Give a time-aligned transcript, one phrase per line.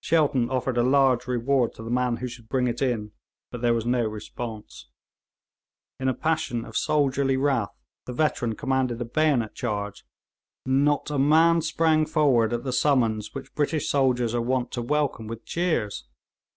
[0.00, 3.12] Shelton offered a large reward to the man who should bring it in,
[3.52, 4.88] but there was no response.
[6.00, 7.70] In a passion of soldierly wrath,
[8.04, 10.04] the veteran commanded a bayonet charge;
[10.64, 15.28] not a man sprang forward at the summons which British soldiers are wont to welcome
[15.28, 16.08] with cheers.